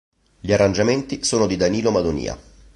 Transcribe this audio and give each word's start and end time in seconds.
Gli 0.39 0.51
arrangiamenti 0.51 1.23
sono 1.23 1.45
di 1.45 1.57
Danilo 1.57 1.91
Madonia. 1.91 2.35